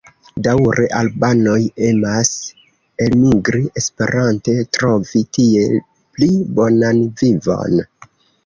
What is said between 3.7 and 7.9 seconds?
esperante trovi tie pli bonan vivon.